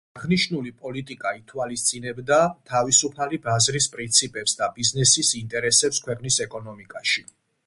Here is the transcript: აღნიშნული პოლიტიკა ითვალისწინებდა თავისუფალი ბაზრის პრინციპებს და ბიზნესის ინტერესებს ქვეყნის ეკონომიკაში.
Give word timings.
აღნიშნული 0.17 0.69
პოლიტიკა 0.85 1.33
ითვალისწინებდა 1.39 2.39
თავისუფალი 2.71 3.41
ბაზრის 3.45 3.89
პრინციპებს 3.97 4.59
და 4.63 4.71
ბიზნესის 4.79 5.31
ინტერესებს 5.45 6.03
ქვეყნის 6.09 6.45
ეკონომიკაში. 6.49 7.29